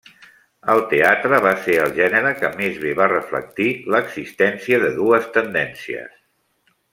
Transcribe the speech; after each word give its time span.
El 0.75 0.79
teatre 0.93 1.39
va 1.47 1.51
ser 1.65 1.75
el 1.81 1.93
gènere 1.99 2.31
que 2.39 2.51
més 2.61 2.79
bé 2.85 2.95
va 3.01 3.09
reflectir 3.11 3.69
l'existència 3.97 4.81
de 4.87 4.91
dues 4.97 5.29
tendències. 5.37 6.19